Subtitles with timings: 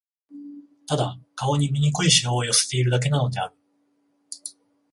[0.87, 3.55] ただ、顔に醜い皺を寄せているだけなのである